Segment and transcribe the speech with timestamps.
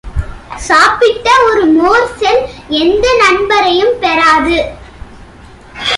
[0.57, 2.41] சாப்பிட்ட ஒரு மோர்செல்
[2.69, 4.57] எந்த நண்பரையும் பெறாது.